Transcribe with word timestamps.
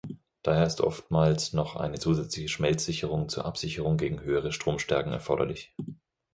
Daher 0.41 0.65
ist 0.65 0.81
oftmals 0.81 1.53
noch 1.53 1.75
eine 1.75 1.99
zusätzliche 1.99 2.49
Schmelzsicherung 2.49 3.29
zur 3.29 3.45
Absicherung 3.45 3.97
gegen 3.97 4.21
höhere 4.23 4.51
Stromstärken 4.51 5.11
erforderlich. 5.13 5.75